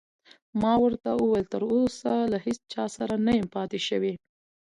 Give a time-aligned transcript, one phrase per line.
[0.61, 4.13] ما ورته وویل: تراوسه له هیڅ چا سره نه یم پاتې شوی.